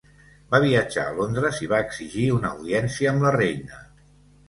[0.55, 3.89] Va viatjar a Londres, i va exigir una audiència amb la reina.